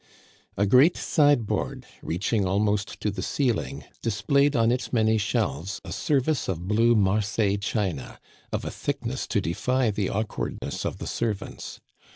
A 0.57 0.65
great 0.65 0.97
sideboard, 0.97 1.85
reaching 2.01 2.43
almost 2.43 2.99
to 3.01 3.11
the 3.11 3.21
ceiling, 3.21 3.83
displayed 4.01 4.55
on 4.55 4.71
its 4.71 4.91
many 4.91 5.19
shelves 5.19 5.79
a 5.85 5.91
service 5.91 6.47
of 6.47 6.67
blue 6.67 6.95
Mar 6.95 7.19
seilles 7.21 7.59
china, 7.61 8.19
of 8.51 8.65
a 8.65 8.71
thickness 8.71 9.27
to 9.27 9.39
defy 9.39 9.91
the 9.91 10.09
awkwardness 10.09 10.85
of 10.85 10.97
the 10.97 11.05
servants. 11.05 11.81